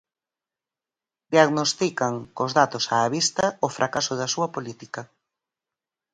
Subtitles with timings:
[1.33, 5.01] Diagnostican, cos datos á vista, o fracaso da súa política.